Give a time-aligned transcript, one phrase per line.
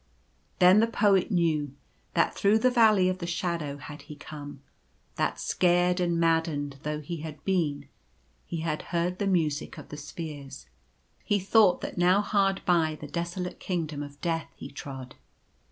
[0.57, 1.75] Then the Poet knew
[2.15, 4.63] that through the Valley of the Shadow had he come;
[5.13, 7.87] that scared and maddened though he had been,
[8.47, 10.65] he had heard the Music of the Spheres.
[11.23, 15.13] He thought that now hard by the desolate Kingdom of Death he trod.